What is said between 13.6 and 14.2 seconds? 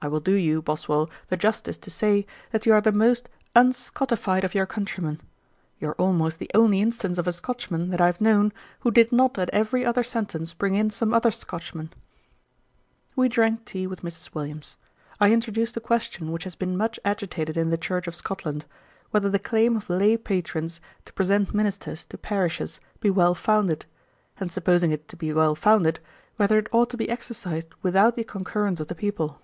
tea with